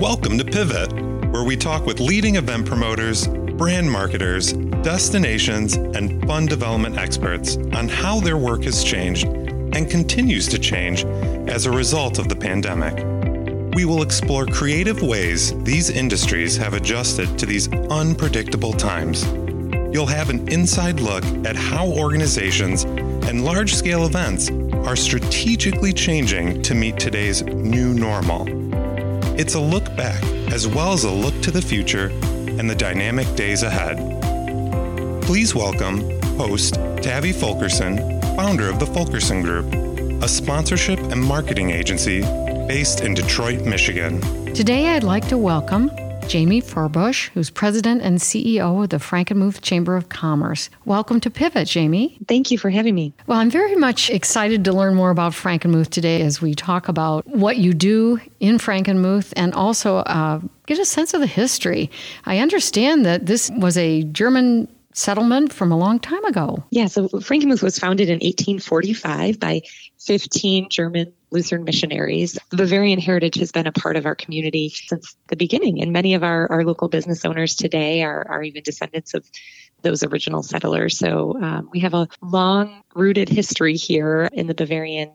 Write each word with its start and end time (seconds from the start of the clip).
Welcome 0.00 0.38
to 0.38 0.44
Pivot, 0.44 0.92
where 1.32 1.42
we 1.42 1.56
talk 1.56 1.84
with 1.84 1.98
leading 1.98 2.36
event 2.36 2.66
promoters, 2.66 3.26
brand 3.26 3.90
marketers, 3.90 4.52
destinations, 4.52 5.74
and 5.74 6.24
fun 6.24 6.46
development 6.46 6.96
experts 6.96 7.56
on 7.74 7.88
how 7.88 8.20
their 8.20 8.36
work 8.36 8.62
has 8.62 8.84
changed 8.84 9.24
and 9.26 9.90
continues 9.90 10.46
to 10.50 10.58
change 10.60 11.04
as 11.48 11.66
a 11.66 11.72
result 11.72 12.20
of 12.20 12.28
the 12.28 12.36
pandemic. 12.36 12.94
We 13.74 13.86
will 13.86 14.02
explore 14.02 14.46
creative 14.46 15.02
ways 15.02 15.52
these 15.64 15.90
industries 15.90 16.56
have 16.58 16.74
adjusted 16.74 17.36
to 17.36 17.44
these 17.44 17.68
unpredictable 17.90 18.74
times. 18.74 19.24
You'll 19.92 20.06
have 20.06 20.30
an 20.30 20.48
inside 20.48 21.00
look 21.00 21.24
at 21.44 21.56
how 21.56 21.88
organizations 21.88 22.84
and 22.84 23.44
large 23.44 23.74
scale 23.74 24.06
events 24.06 24.48
are 24.86 24.94
strategically 24.94 25.92
changing 25.92 26.62
to 26.62 26.76
meet 26.76 27.00
today's 27.00 27.42
new 27.42 27.94
normal. 27.94 28.46
It's 29.38 29.54
a 29.54 29.60
look 29.60 29.94
back 29.94 30.20
as 30.52 30.66
well 30.66 30.92
as 30.92 31.04
a 31.04 31.10
look 31.12 31.40
to 31.42 31.52
the 31.52 31.62
future 31.62 32.08
and 32.08 32.68
the 32.68 32.74
dynamic 32.74 33.32
days 33.36 33.62
ahead. 33.62 33.96
Please 35.22 35.54
welcome 35.54 36.00
host 36.36 36.74
Tavi 37.04 37.30
Fulkerson, 37.30 38.20
founder 38.34 38.68
of 38.68 38.80
the 38.80 38.86
Fulkerson 38.86 39.42
Group, 39.42 39.72
a 40.24 40.28
sponsorship 40.28 40.98
and 40.98 41.22
marketing 41.22 41.70
agency 41.70 42.22
based 42.66 43.02
in 43.02 43.14
Detroit, 43.14 43.64
Michigan. 43.64 44.20
Today, 44.54 44.88
I'd 44.88 45.04
like 45.04 45.28
to 45.28 45.38
welcome 45.38 45.92
Jamie 46.28 46.60
Furbush, 46.60 47.30
who's 47.30 47.48
president 47.48 48.02
and 48.02 48.18
CEO 48.18 48.82
of 48.82 48.90
the 48.90 48.98
Frankenmuth 48.98 49.62
Chamber 49.62 49.96
of 49.96 50.10
Commerce. 50.10 50.68
Welcome 50.84 51.20
to 51.20 51.30
Pivot, 51.30 51.68
Jamie. 51.68 52.18
Thank 52.28 52.50
you 52.50 52.58
for 52.58 52.68
having 52.68 52.94
me. 52.94 53.14
Well, 53.26 53.38
I'm 53.38 53.50
very 53.50 53.74
much 53.76 54.10
excited 54.10 54.62
to 54.66 54.74
learn 54.74 54.94
more 54.94 55.08
about 55.08 55.32
Frankenmuth 55.32 55.88
today 55.88 56.20
as 56.20 56.42
we 56.42 56.54
talk 56.54 56.88
about 56.88 57.26
what 57.26 57.56
you 57.56 57.72
do 57.72 58.20
in 58.40 58.58
Frankenmuth 58.58 59.32
and 59.36 59.54
also 59.54 59.96
uh, 59.96 60.40
get 60.66 60.78
a 60.78 60.84
sense 60.84 61.14
of 61.14 61.22
the 61.22 61.26
history. 61.26 61.90
I 62.26 62.40
understand 62.40 63.06
that 63.06 63.24
this 63.24 63.50
was 63.56 63.78
a 63.78 64.02
German 64.02 64.68
settlement 64.92 65.50
from 65.52 65.72
a 65.72 65.78
long 65.78 65.98
time 65.98 66.24
ago. 66.26 66.62
Yeah, 66.70 66.88
so 66.88 67.08
Frankenmuth 67.08 67.62
was 67.62 67.78
founded 67.78 68.08
in 68.08 68.16
1845 68.16 69.40
by 69.40 69.62
15 69.98 70.68
German 70.68 71.12
Lutheran 71.30 71.64
missionaries. 71.64 72.38
Bavarian 72.50 72.98
heritage 72.98 73.36
has 73.36 73.52
been 73.52 73.66
a 73.66 73.72
part 73.72 73.96
of 73.96 74.06
our 74.06 74.14
community 74.14 74.70
since 74.70 75.16
the 75.28 75.36
beginning, 75.36 75.82
and 75.82 75.92
many 75.92 76.14
of 76.14 76.22
our, 76.22 76.50
our 76.50 76.64
local 76.64 76.88
business 76.88 77.24
owners 77.24 77.54
today 77.54 78.02
are, 78.02 78.26
are 78.28 78.42
even 78.42 78.62
descendants 78.62 79.14
of 79.14 79.28
those 79.82 80.02
original 80.02 80.42
settlers. 80.42 80.98
So 80.98 81.40
um, 81.40 81.68
we 81.72 81.80
have 81.80 81.94
a 81.94 82.08
long 82.20 82.82
rooted 82.94 83.28
history 83.28 83.76
here 83.76 84.28
in 84.32 84.46
the 84.46 84.54
Bavarian 84.54 85.12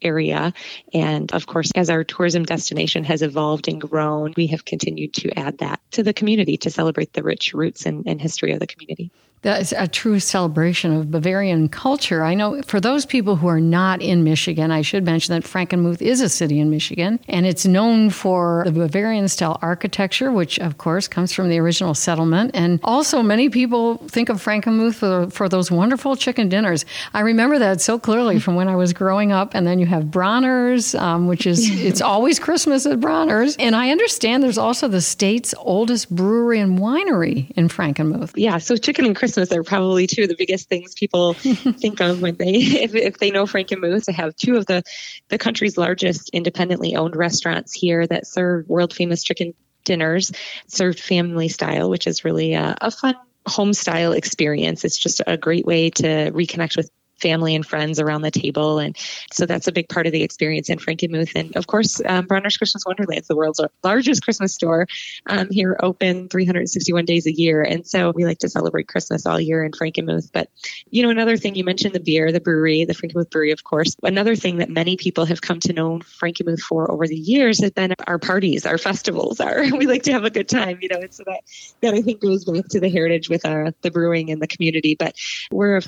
area. 0.00 0.52
And 0.94 1.32
of 1.32 1.46
course, 1.46 1.72
as 1.74 1.90
our 1.90 2.04
tourism 2.04 2.44
destination 2.44 3.04
has 3.04 3.22
evolved 3.22 3.68
and 3.68 3.80
grown, 3.80 4.32
we 4.36 4.46
have 4.48 4.64
continued 4.64 5.14
to 5.14 5.36
add 5.38 5.58
that 5.58 5.80
to 5.92 6.02
the 6.02 6.12
community 6.12 6.56
to 6.58 6.70
celebrate 6.70 7.12
the 7.12 7.22
rich 7.22 7.52
roots 7.52 7.84
and, 7.84 8.06
and 8.06 8.20
history 8.20 8.52
of 8.52 8.60
the 8.60 8.66
community. 8.66 9.10
That 9.42 9.60
is 9.60 9.72
a 9.76 9.86
true 9.86 10.18
celebration 10.18 10.92
of 10.92 11.10
Bavarian 11.10 11.68
culture. 11.68 12.24
I 12.24 12.34
know 12.34 12.60
for 12.62 12.80
those 12.80 13.06
people 13.06 13.36
who 13.36 13.46
are 13.46 13.60
not 13.60 14.02
in 14.02 14.24
Michigan, 14.24 14.70
I 14.70 14.82
should 14.82 15.04
mention 15.04 15.34
that 15.34 15.44
Frankenmuth 15.44 16.02
is 16.02 16.20
a 16.20 16.28
city 16.28 16.58
in 16.58 16.70
Michigan, 16.70 17.20
and 17.28 17.46
it's 17.46 17.64
known 17.64 18.10
for 18.10 18.64
the 18.66 18.72
Bavarian 18.72 19.28
style 19.28 19.58
architecture, 19.62 20.32
which 20.32 20.58
of 20.58 20.78
course 20.78 21.06
comes 21.06 21.32
from 21.32 21.48
the 21.50 21.58
original 21.58 21.94
settlement. 21.94 22.50
And 22.54 22.80
also, 22.82 23.22
many 23.22 23.48
people 23.48 23.98
think 24.08 24.28
of 24.28 24.42
Frankenmuth 24.42 24.96
for, 24.96 25.30
for 25.30 25.48
those 25.48 25.70
wonderful 25.70 26.16
chicken 26.16 26.48
dinners. 26.48 26.84
I 27.14 27.20
remember 27.20 27.60
that 27.60 27.80
so 27.80 27.98
clearly 27.98 28.40
from 28.40 28.56
when 28.56 28.68
I 28.68 28.74
was 28.74 28.92
growing 28.92 29.30
up. 29.30 29.54
And 29.54 29.66
then 29.66 29.78
you 29.78 29.86
have 29.86 30.10
Bronner's, 30.10 30.94
um, 30.94 31.28
which 31.28 31.46
is 31.46 31.68
it's 31.84 32.00
always 32.00 32.38
Christmas 32.38 32.86
at 32.86 32.98
Bronner's. 33.00 33.56
And 33.58 33.76
I 33.76 33.90
understand 33.90 34.42
there's 34.42 34.58
also 34.58 34.88
the 34.88 35.00
state's 35.00 35.54
oldest 35.58 36.14
brewery 36.14 36.58
and 36.58 36.78
winery 36.78 37.50
in 37.52 37.68
Frankenmuth. 37.68 38.32
Yeah, 38.34 38.58
so 38.58 38.76
chicken 38.76 39.06
and 39.06 39.14
Christmas 39.14 39.27
Christmas 39.28 39.52
are 39.52 39.62
probably 39.62 40.06
two 40.06 40.22
of 40.22 40.30
the 40.30 40.36
biggest 40.36 40.70
things 40.70 40.94
people 40.94 41.34
think 41.34 42.00
of 42.00 42.22
when 42.22 42.36
they, 42.36 42.52
if, 42.54 42.94
if 42.94 43.18
they 43.18 43.30
know 43.30 43.44
Frankenmuth, 43.44 44.06
to 44.06 44.12
have 44.12 44.34
two 44.34 44.56
of 44.56 44.64
the, 44.64 44.82
the 45.28 45.36
country's 45.36 45.76
largest 45.76 46.30
independently 46.30 46.96
owned 46.96 47.14
restaurants 47.14 47.74
here 47.74 48.06
that 48.06 48.26
serve 48.26 48.66
world 48.70 48.94
famous 48.94 49.22
chicken 49.22 49.52
dinners, 49.84 50.32
served 50.66 50.98
family 50.98 51.48
style, 51.48 51.90
which 51.90 52.06
is 52.06 52.24
really 52.24 52.54
a, 52.54 52.74
a 52.80 52.90
fun 52.90 53.16
home 53.46 53.74
style 53.74 54.12
experience. 54.12 54.86
It's 54.86 54.96
just 54.96 55.20
a 55.26 55.36
great 55.36 55.66
way 55.66 55.90
to 55.90 56.30
reconnect 56.32 56.78
with 56.78 56.90
family 57.20 57.54
and 57.54 57.66
friends 57.66 58.00
around 58.00 58.22
the 58.22 58.30
table. 58.30 58.78
And 58.78 58.96
so 59.32 59.46
that's 59.46 59.68
a 59.68 59.72
big 59.72 59.88
part 59.88 60.06
of 60.06 60.12
the 60.12 60.22
experience 60.22 60.70
in 60.70 60.78
Frankenmuth. 60.78 61.32
And 61.34 61.56
of 61.56 61.66
course, 61.66 62.00
um, 62.04 62.26
Bronner's 62.26 62.56
Christmas 62.56 62.84
Wonderland 62.86 63.20
is 63.20 63.28
the 63.28 63.36
world's 63.36 63.60
largest 63.82 64.22
Christmas 64.22 64.54
store 64.54 64.86
um, 65.26 65.48
here, 65.50 65.76
open 65.82 66.28
361 66.28 67.04
days 67.04 67.26
a 67.26 67.32
year. 67.32 67.62
And 67.62 67.86
so 67.86 68.12
we 68.14 68.24
like 68.24 68.38
to 68.40 68.48
celebrate 68.48 68.88
Christmas 68.88 69.26
all 69.26 69.40
year 69.40 69.64
in 69.64 69.72
Frankenmuth. 69.72 70.30
But, 70.32 70.50
you 70.90 71.02
know, 71.02 71.10
another 71.10 71.36
thing 71.36 71.54
you 71.54 71.64
mentioned 71.64 71.94
the 71.94 72.00
beer, 72.00 72.32
the 72.32 72.40
brewery, 72.40 72.84
the 72.84 72.94
Frankenmuth 72.94 73.30
Brewery, 73.30 73.52
of 73.52 73.64
course. 73.64 73.96
Another 74.02 74.36
thing 74.36 74.58
that 74.58 74.70
many 74.70 74.96
people 74.96 75.24
have 75.26 75.40
come 75.40 75.60
to 75.60 75.72
know 75.72 75.98
Frankenmuth 75.98 76.60
for 76.60 76.90
over 76.90 77.06
the 77.06 77.16
years 77.16 77.60
has 77.60 77.70
been 77.70 77.94
our 78.06 78.18
parties, 78.18 78.66
our 78.66 78.78
festivals. 78.78 79.40
Our 79.40 79.62
we 79.76 79.86
like 79.86 80.04
to 80.04 80.12
have 80.12 80.24
a 80.24 80.30
good 80.30 80.48
time, 80.48 80.78
you 80.80 80.88
know. 80.88 81.00
And 81.00 81.12
so 81.12 81.24
that 81.26 81.40
that 81.80 81.94
I 81.94 82.02
think 82.02 82.20
goes 82.20 82.44
back 82.44 82.68
to 82.70 82.80
the 82.80 82.88
heritage 82.88 83.28
with 83.28 83.44
our 83.46 83.72
the 83.82 83.90
brewing 83.90 84.30
and 84.30 84.40
the 84.40 84.46
community. 84.46 84.96
But 84.98 85.16
we're 85.50 85.78
a 85.78 85.82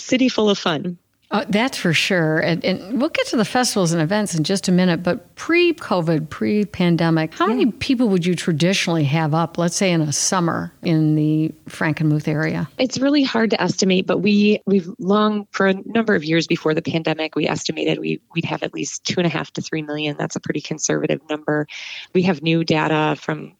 city 0.00 0.28
full 0.28 0.50
of 0.50 0.58
fun. 0.58 0.98
Uh, 1.32 1.44
that's 1.48 1.78
for 1.78 1.92
sure. 1.92 2.40
And, 2.40 2.64
and, 2.64 3.00
we'll 3.00 3.08
get 3.08 3.26
to 3.28 3.36
the 3.36 3.44
festivals 3.44 3.92
and 3.92 4.02
events 4.02 4.34
in 4.34 4.42
just 4.42 4.66
a 4.66 4.72
minute. 4.72 5.04
But 5.04 5.36
pre 5.36 5.72
COVID, 5.72 6.28
pre 6.28 6.64
pandemic, 6.64 7.34
how 7.34 7.46
yeah. 7.46 7.54
many 7.54 7.70
people 7.70 8.08
would 8.08 8.26
you 8.26 8.34
traditionally 8.34 9.04
have 9.04 9.32
up, 9.32 9.56
let's 9.56 9.76
say 9.76 9.92
in 9.92 10.00
a 10.00 10.12
summer 10.12 10.72
in 10.82 11.14
the 11.14 11.54
Frankenmuth 11.68 12.26
area? 12.26 12.68
It's 12.78 12.98
really 12.98 13.22
hard 13.22 13.50
to 13.50 13.62
estimate, 13.62 14.08
but 14.08 14.18
we, 14.18 14.60
we've 14.66 14.90
long, 14.98 15.46
for 15.52 15.68
a 15.68 15.74
number 15.84 16.16
of 16.16 16.24
years 16.24 16.48
before 16.48 16.74
the 16.74 16.82
pandemic, 16.82 17.36
we 17.36 17.46
estimated 17.46 18.00
we, 18.00 18.20
we'd 18.34 18.44
have 18.44 18.64
at 18.64 18.74
least 18.74 19.04
two 19.04 19.20
and 19.20 19.26
a 19.26 19.30
half 19.30 19.52
to 19.52 19.62
three 19.62 19.82
million. 19.82 20.16
That's 20.18 20.34
a 20.34 20.40
pretty 20.40 20.60
conservative 20.60 21.20
number. 21.30 21.68
We 22.12 22.22
have 22.22 22.42
new 22.42 22.64
data 22.64 23.16
from 23.20 23.52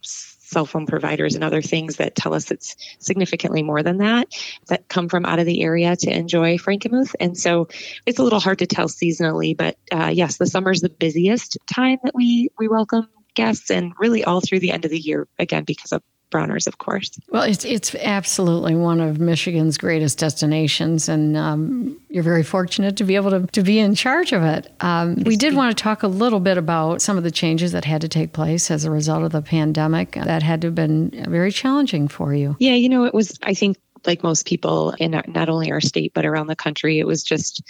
cell 0.51 0.67
phone 0.67 0.87
providers 0.87 1.35
and 1.35 1.45
other 1.45 1.63
things 1.63 1.97
that 1.97 2.17
tell 2.17 2.35
us 2.35 2.51
it's 2.51 2.77
significantly 2.99 3.63
more 3.63 3.83
than 3.83 3.99
that 3.99 4.29
that 4.67 4.89
come 4.89 5.09
from 5.09 5.25
out 5.25 5.39
of 5.39 5.47
the 5.47 5.63
area 5.63 5.95
to 5.95 6.11
enjoy 6.11 6.59
Frankenmuth. 6.59 7.15
And 7.21 7.39
so 7.39 7.69
it's 8.05 8.19
a 8.19 8.23
little 8.23 8.41
hard 8.41 8.59
to 8.59 8.67
tell 8.67 8.89
seasonally, 8.89 9.57
but 9.57 9.77
uh, 9.93 10.11
yes, 10.13 10.39
the 10.39 10.47
summer 10.47 10.73
is 10.73 10.81
the 10.81 10.89
busiest 10.89 11.57
time 11.73 11.99
that 12.03 12.15
we 12.15 12.51
we 12.59 12.69
welcome 12.69 13.09
guests 13.35 13.71
and 13.71 13.93
really 13.99 14.25
all 14.25 14.41
through 14.41 14.59
the 14.59 14.73
end 14.73 14.85
of 14.85 14.91
the 14.91 14.99
year 14.99 15.29
again 15.39 15.65
because 15.65 15.93
of 15.93 16.03
Bronner's, 16.31 16.67
of 16.67 16.79
course. 16.79 17.11
Well, 17.29 17.43
it's 17.43 17.65
it's 17.65 17.95
absolutely 17.97 18.75
one 18.75 19.01
of 19.01 19.19
Michigan's 19.19 19.77
greatest 19.77 20.19
destinations, 20.19 21.09
and 21.09 21.37
um, 21.37 22.01
you're 22.09 22.23
very 22.23 22.43
fortunate 22.43 22.97
to 22.97 23.05
be 23.05 23.17
able 23.17 23.31
to, 23.31 23.47
to 23.49 23.63
be 23.63 23.79
in 23.79 23.95
charge 23.95 24.33
of 24.33 24.43
it. 24.43 24.73
Um, 24.81 25.17
we 25.25 25.37
did 25.37 25.55
want 25.55 25.77
to 25.77 25.83
talk 25.83 26.03
a 26.03 26.09
little 26.09 26.41
bit 26.41 26.57
about 26.57 27.03
some 27.03 27.19
of 27.19 27.25
the 27.25 27.31
changes 27.31 27.73
that 27.73 27.85
had 27.85 28.01
to 28.03 28.09
take 28.09 28.33
place 28.33 28.71
as 28.71 28.85
a 28.85 28.91
result 28.91 29.25
of 29.25 29.33
the 29.33 29.43
pandemic. 29.43 30.13
That 30.13 30.43
had 30.43 30.61
to 30.63 30.69
have 30.69 30.75
been 30.75 31.25
very 31.29 31.53
challenging 31.53 32.09
for 32.09 32.35
you. 32.35 32.57
Yeah, 32.59 32.75
you 32.75 32.89
know, 32.89 33.05
it 33.05 33.15
was. 33.15 33.39
I 33.43 33.55
think, 33.55 33.79
like 34.07 34.23
most 34.23 34.47
people 34.47 34.95
in 34.99 35.15
our, 35.15 35.25
not 35.27 35.49
only 35.49 35.71
our 35.71 35.81
state 35.81 36.13
but 36.15 36.25
around 36.25 36.47
the 36.47 36.57
country, 36.57 36.99
it 36.99 37.07
was 37.07 37.23
just 37.23 37.63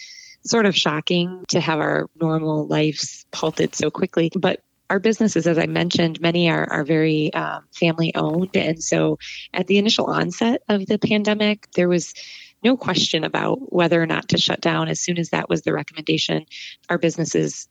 sort 0.44 0.66
of 0.66 0.75
shocking 0.75 1.44
to 1.48 1.60
have 1.60 1.78
our 1.78 2.09
normal 2.21 2.66
lives 2.66 3.27
halted 3.34 3.75
so 3.75 3.91
quickly. 3.91 4.31
But 4.34 4.62
our 4.91 4.99
businesses, 4.99 5.47
as 5.47 5.56
I 5.56 5.67
mentioned, 5.67 6.21
many 6.21 6.51
are, 6.51 6.71
are 6.71 6.84
very 6.84 7.33
um, 7.33 7.65
family 7.73 8.12
owned. 8.15 8.56
And 8.56 8.83
so 8.83 9.19
at 9.55 9.69
the 9.69 9.78
initial 9.78 10.06
onset 10.06 10.62
of 10.69 10.84
the 10.84 10.99
pandemic, 10.99 11.69
there 11.77 11.89
was 11.89 12.12
no 12.62 12.77
question 12.77 13.25
about 13.25 13.73
whether 13.73 14.03
or 14.03 14.06
not 14.06 14.31
to 14.31 14.39
shut 14.39 14.61
down. 14.61 14.89
As 14.89 15.01
soon 15.01 15.19
as 15.19 15.31
that 15.31 15.49
was 15.49 15.62
the 15.62 15.73
recommendation, 15.73 16.45
our 16.91 16.99
businesses 16.99 17.69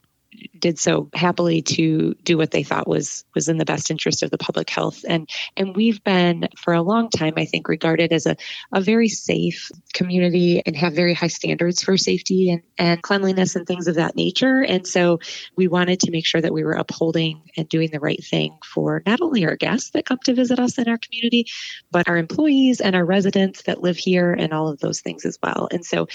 did 0.58 0.78
so 0.78 1.08
happily 1.12 1.62
to 1.62 2.14
do 2.22 2.36
what 2.36 2.50
they 2.50 2.62
thought 2.62 2.86
was 2.86 3.24
was 3.34 3.48
in 3.48 3.56
the 3.56 3.64
best 3.64 3.90
interest 3.90 4.22
of 4.22 4.30
the 4.30 4.38
public 4.38 4.70
health. 4.70 5.04
And 5.08 5.28
and 5.56 5.74
we've 5.74 6.02
been 6.04 6.48
for 6.56 6.72
a 6.72 6.82
long 6.82 7.10
time 7.10 7.34
i 7.36 7.44
think 7.44 7.68
regarded 7.68 8.12
as 8.12 8.26
a, 8.26 8.36
a 8.72 8.80
very 8.80 9.08
safe 9.08 9.70
community 9.92 10.62
and 10.64 10.76
have 10.76 10.94
very 10.94 11.14
high 11.14 11.28
standards 11.28 11.82
for 11.82 11.96
safety 11.96 12.50
and, 12.50 12.62
and 12.78 13.02
cleanliness 13.02 13.56
and 13.56 13.66
things 13.66 13.88
of 13.88 13.96
that 13.96 14.16
nature. 14.16 14.62
And 14.62 14.86
so 14.86 15.18
we 15.56 15.68
wanted 15.68 16.00
to 16.00 16.10
make 16.10 16.26
sure 16.26 16.40
that 16.40 16.52
we 16.52 16.64
were 16.64 16.72
upholding 16.72 17.50
and 17.56 17.68
doing 17.68 17.90
the 17.90 18.00
right 18.00 18.22
thing 18.22 18.56
for 18.64 19.02
not 19.06 19.20
only 19.20 19.44
our 19.44 19.56
guests 19.56 19.90
that 19.90 20.06
come 20.06 20.18
to 20.24 20.34
visit 20.34 20.58
us 20.58 20.78
in 20.78 20.88
our 20.88 20.98
community 20.98 21.46
but 21.90 22.08
our 22.08 22.16
employees 22.16 22.80
and 22.80 22.94
our 22.94 23.04
residents 23.04 23.62
that 23.62 23.82
live 23.82 23.96
here 23.96 24.32
and 24.32 24.52
all 24.52 24.68
of 24.68 24.78
those 24.80 25.00
things 25.00 25.24
as 25.24 25.38
well. 25.42 25.68
And 25.70 25.84
so 25.84 26.08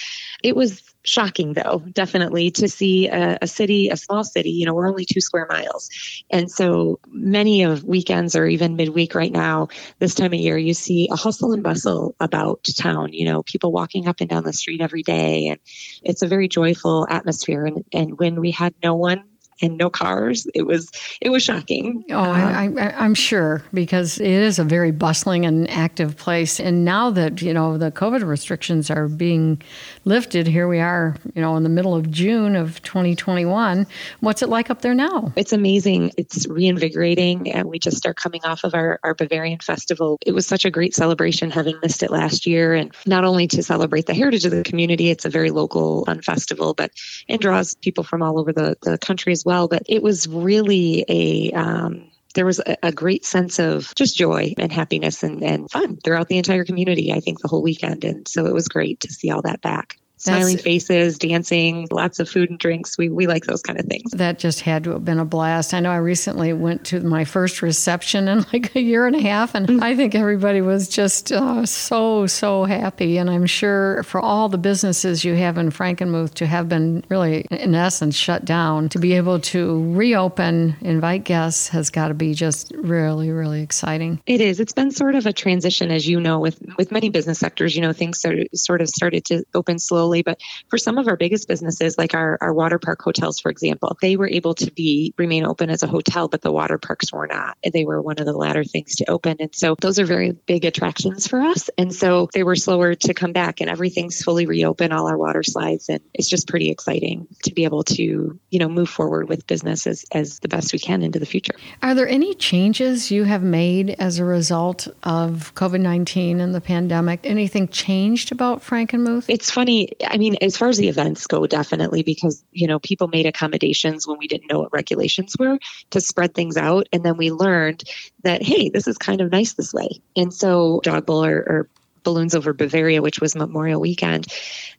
it 0.43 0.55
was 0.55 0.81
shocking 1.05 1.53
though 1.53 1.79
definitely 1.91 2.51
to 2.51 2.67
see 2.67 3.07
a, 3.07 3.37
a, 3.41 3.47
city 3.47 3.89
a 3.89 3.97
small 3.97 4.23
city 4.23 4.51
you 4.51 4.65
know 4.65 4.73
we're 4.73 4.87
only 4.87 5.05
two 5.05 5.21
square 5.21 5.47
miles. 5.49 5.89
And 6.29 6.49
so 6.49 6.99
many 7.07 7.63
of 7.63 7.83
weekends 7.83 8.35
or 8.35 8.45
even 8.45 8.75
midweek 8.75 9.15
right 9.15 9.31
now 9.31 9.69
this 9.99 10.15
time 10.15 10.33
of 10.33 10.39
year 10.39 10.57
you 10.57 10.73
see 10.73 11.09
a 11.11 11.15
hustle 11.15 11.53
and 11.53 11.63
bustle 11.63 12.15
about 12.19 12.67
town 12.77 13.13
you 13.13 13.25
know 13.25 13.43
people 13.43 13.71
walking 13.71 14.07
up 14.07 14.21
and 14.21 14.29
down 14.29 14.43
the 14.43 14.53
street 14.53 14.81
every 14.81 15.03
day. 15.03 15.47
And 15.47 15.59
it's 16.03 16.21
a 16.21 16.27
very 16.27 16.47
joyful 16.47 17.07
atmosphere. 17.09 17.65
And, 17.65 17.85
and 17.93 18.19
when 18.19 18.39
we 18.39 18.51
had 18.51 18.73
no 18.83 18.95
one 18.95 19.23
and 19.61 19.77
no 19.77 19.89
cars. 19.89 20.47
It 20.53 20.63
was 20.63 20.91
it 21.21 21.29
was 21.29 21.43
shocking. 21.43 22.03
Oh, 22.11 22.19
I, 22.19 22.67
um, 22.67 22.77
I, 22.77 23.05
am 23.05 23.13
sure 23.13 23.63
because 23.73 24.19
it 24.19 24.27
is 24.27 24.59
a 24.59 24.63
very 24.63 24.91
bustling 24.91 25.45
and 25.45 25.69
active 25.69 26.17
place. 26.17 26.59
And 26.59 26.83
now 26.83 27.09
that 27.11 27.41
you 27.41 27.53
know 27.53 27.77
the 27.77 27.91
COVID 27.91 28.27
restrictions 28.27 28.89
are 28.89 29.07
being 29.07 29.61
lifted, 30.03 30.47
here 30.47 30.67
we 30.67 30.79
are, 30.79 31.15
you 31.33 31.41
know, 31.41 31.55
in 31.55 31.63
the 31.63 31.69
middle 31.69 31.95
of 31.95 32.11
June 32.11 32.55
of 32.55 32.81
2021. 32.83 33.87
What's 34.19 34.41
it 34.41 34.49
like 34.49 34.69
up 34.69 34.81
there 34.81 34.93
now? 34.93 35.31
It's 35.35 35.53
amazing. 35.53 36.11
It's 36.17 36.47
reinvigorating, 36.47 37.51
and 37.51 37.69
we 37.69 37.79
just 37.79 38.05
are 38.05 38.13
coming 38.13 38.41
off 38.43 38.63
of 38.63 38.73
our, 38.73 38.99
our 39.03 39.13
Bavarian 39.13 39.59
Festival. 39.59 40.19
It 40.25 40.33
was 40.33 40.45
such 40.45 40.65
a 40.65 40.71
great 40.71 40.93
celebration 40.93 41.51
having 41.51 41.79
missed 41.81 42.03
it 42.03 42.11
last 42.11 42.45
year, 42.45 42.73
and 42.73 42.93
not 43.05 43.23
only 43.23 43.47
to 43.47 43.63
celebrate 43.63 44.05
the 44.05 44.13
heritage 44.13 44.45
of 44.45 44.51
the 44.51 44.63
community, 44.63 45.09
it's 45.09 45.25
a 45.25 45.29
very 45.29 45.51
local 45.51 46.05
fun 46.05 46.21
festival, 46.21 46.73
but 46.73 46.91
it 47.27 47.39
draws 47.39 47.75
people 47.75 48.03
from 48.03 48.21
all 48.21 48.39
over 48.39 48.51
the, 48.51 48.75
the 48.81 48.97
country 48.97 49.31
as 49.31 49.44
well. 49.45 49.67
But 49.67 49.83
it 49.87 50.03
was 50.03 50.27
really 50.27 51.05
a 51.07 51.51
um, 51.51 52.11
there 52.33 52.45
was 52.45 52.59
a, 52.59 52.75
a, 52.83 52.91
great 52.91 53.23
sense 53.23 53.59
of 53.59 53.95
just 53.95 54.17
joy 54.17 54.53
and 54.57 54.71
happiness 54.71 55.23
and, 55.23 55.41
and 55.41 55.71
fun 55.71 55.97
throughout 56.03 56.27
the 56.27 56.37
entire 56.37 56.65
community, 56.65 57.13
I 57.13 57.21
think, 57.21 57.39
the 57.39 57.47
whole 57.47 57.63
weekend. 57.63 58.03
And 58.03 58.27
so 58.27 58.45
it 58.45 58.53
was 58.53 58.67
great 58.67 58.99
to 59.01 59.13
see 59.13 59.31
all 59.31 59.43
that 59.43 59.61
back 59.61 59.97
smiling 60.17 60.57
faces, 60.57 61.17
dancing, 61.17 61.87
lots 61.91 62.19
of 62.19 62.29
food 62.29 62.49
and 62.49 62.59
drinks. 62.59 62.97
We, 62.97 63.09
we 63.09 63.27
like 63.27 63.45
those 63.45 63.61
kind 63.61 63.79
of 63.79 63.85
things. 63.85 64.11
That 64.11 64.39
just 64.39 64.61
had 64.61 64.83
to 64.85 64.91
have 64.91 65.05
been 65.05 65.19
a 65.19 65.25
blast. 65.25 65.73
I 65.73 65.79
know 65.79 65.91
I 65.91 65.97
recently 65.97 66.53
went 66.53 66.85
to 66.87 67.01
my 67.01 67.25
first 67.25 67.61
reception 67.61 68.27
in 68.27 68.45
like 68.53 68.75
a 68.75 68.81
year 68.81 69.05
and 69.07 69.15
a 69.15 69.21
half, 69.21 69.55
and 69.55 69.67
mm-hmm. 69.67 69.83
I 69.83 69.95
think 69.95 70.15
everybody 70.15 70.61
was 70.61 70.87
just 70.87 71.31
uh, 71.31 71.65
so, 71.65 72.27
so 72.27 72.63
happy. 72.65 73.17
And 73.17 73.29
I'm 73.29 73.45
sure 73.45 74.03
for 74.03 74.21
all 74.21 74.49
the 74.49 74.57
businesses 74.57 75.23
you 75.23 75.35
have 75.35 75.57
in 75.57 75.69
Frankenmuth 75.69 76.33
to 76.35 76.45
have 76.45 76.69
been 76.69 77.03
really, 77.09 77.45
in 77.51 77.75
essence, 77.75 78.15
shut 78.15 78.45
down, 78.45 78.89
to 78.89 78.99
be 78.99 79.13
able 79.13 79.39
to 79.39 79.93
reopen, 79.93 80.75
invite 80.81 81.23
guests 81.23 81.69
has 81.69 81.89
got 81.89 82.07
to 82.07 82.13
be 82.13 82.33
just 82.33 82.71
really, 82.75 83.31
really 83.31 83.61
exciting. 83.61 84.21
It 84.25 84.41
is. 84.41 84.59
It's 84.59 84.73
been 84.73 84.91
sort 84.91 85.15
of 85.15 85.25
a 85.25 85.33
transition, 85.33 85.91
as 85.91 86.07
you 86.07 86.19
know, 86.19 86.39
with, 86.39 86.61
with 86.77 86.91
many 86.91 87.09
business 87.09 87.39
sectors. 87.39 87.75
You 87.75 87.81
know, 87.81 87.93
things 87.93 88.23
sort 88.53 88.81
of 88.81 88.89
started 88.89 89.25
to 89.25 89.43
open 89.53 89.79
slowly 89.79 90.04
slowly. 90.05 90.21
But 90.21 90.39
for 90.69 90.77
some 90.77 90.97
of 90.97 91.07
our 91.07 91.17
biggest 91.17 91.47
businesses, 91.47 91.97
like 91.97 92.13
our, 92.13 92.37
our 92.41 92.53
water 92.53 92.79
park 92.79 93.01
hotels, 93.01 93.39
for 93.39 93.49
example, 93.49 93.97
they 94.01 94.15
were 94.15 94.29
able 94.29 94.53
to 94.55 94.71
be 94.71 95.13
remain 95.17 95.45
open 95.45 95.69
as 95.69 95.83
a 95.83 95.87
hotel, 95.87 96.27
but 96.27 96.41
the 96.41 96.51
water 96.51 96.77
parks 96.77 97.11
were 97.11 97.27
not. 97.27 97.57
They 97.73 97.85
were 97.85 98.01
one 98.01 98.19
of 98.19 98.25
the 98.25 98.33
latter 98.33 98.63
things 98.63 98.97
to 98.97 99.09
open. 99.09 99.37
And 99.39 99.53
so 99.53 99.75
those 99.81 99.99
are 99.99 100.05
very 100.05 100.31
big 100.31 100.65
attractions 100.65 101.27
for 101.27 101.41
us. 101.41 101.69
And 101.77 101.93
so 101.93 102.29
they 102.33 102.43
were 102.43 102.55
slower 102.55 102.95
to 102.95 103.13
come 103.13 103.33
back 103.33 103.61
and 103.61 103.69
everything's 103.69 104.21
fully 104.21 104.45
reopened, 104.45 104.93
all 104.93 105.07
our 105.07 105.17
water 105.17 105.43
slides. 105.43 105.89
And 105.89 106.01
it's 106.13 106.29
just 106.29 106.47
pretty 106.47 106.69
exciting 106.69 107.27
to 107.43 107.53
be 107.53 107.63
able 107.63 107.83
to, 107.83 108.39
you 108.49 108.59
know, 108.59 108.69
move 108.69 108.89
forward 108.89 109.27
with 109.27 109.47
business 109.47 109.87
as, 109.87 110.05
as 110.11 110.39
the 110.39 110.47
best 110.47 110.73
we 110.73 110.79
can 110.79 111.01
into 111.01 111.19
the 111.19 111.25
future. 111.25 111.55
Are 111.81 111.95
there 111.95 112.07
any 112.07 112.35
changes 112.35 113.11
you 113.11 113.23
have 113.23 113.43
made 113.43 113.91
as 113.97 114.19
a 114.19 114.25
result 114.25 114.87
of 115.03 115.53
COVID 115.55 115.81
19 115.81 116.39
and 116.39 116.53
the 116.53 116.61
pandemic? 116.61 117.21
Anything 117.23 117.67
changed 117.67 118.31
about 118.31 118.61
Frankenmuth? 118.61 119.25
It's 119.27 119.49
funny. 119.55 119.94
I 120.05 120.17
mean, 120.17 120.35
as 120.41 120.57
far 120.57 120.69
as 120.69 120.77
the 120.77 120.89
events 120.89 121.27
go, 121.27 121.45
definitely 121.47 122.03
because, 122.03 122.43
you 122.51 122.67
know, 122.67 122.79
people 122.79 123.07
made 123.07 123.25
accommodations 123.25 124.07
when 124.07 124.17
we 124.17 124.27
didn't 124.27 124.51
know 124.51 124.59
what 124.59 124.73
regulations 124.73 125.35
were 125.37 125.57
to 125.91 126.01
spread 126.01 126.33
things 126.33 126.57
out. 126.57 126.87
And 126.91 127.03
then 127.03 127.17
we 127.17 127.31
learned 127.31 127.83
that, 128.23 128.43
hey, 128.43 128.69
this 128.69 128.87
is 128.87 128.97
kind 128.97 129.21
of 129.21 129.31
nice 129.31 129.53
this 129.53 129.73
way. 129.73 130.01
And 130.15 130.33
so 130.33 130.81
Dog 130.83 131.05
Bowl 131.05 131.23
or, 131.23 131.37
or 131.37 131.69
Balloons 132.03 132.35
Over 132.35 132.53
Bavaria, 132.53 133.01
which 133.01 133.19
was 133.19 133.35
Memorial 133.35 133.81
Weekend, 133.81 134.27